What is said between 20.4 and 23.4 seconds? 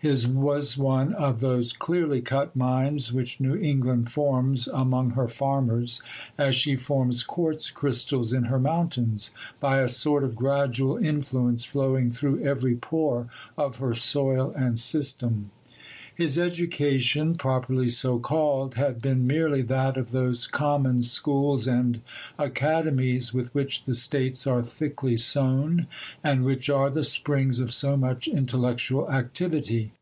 common schools and academies